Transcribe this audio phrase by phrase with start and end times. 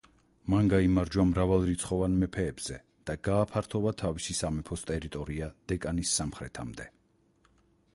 [0.51, 2.79] მან გაიმარჯვა მრავალრიცხოვან მეფეებზე
[3.11, 6.91] და გააფართოვა თავისი სამეფოს ტერიტორია დეკანის სამხრეთამდე.